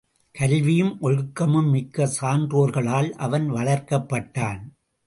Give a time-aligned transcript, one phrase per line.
[0.31, 4.61] கல்வியும் ஒழுக்கமும் மிக்க சான்றோர்களால் அவன் வளர்க்கப்பட்டான்.